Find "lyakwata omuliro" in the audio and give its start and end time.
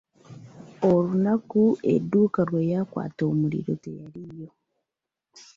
2.67-3.73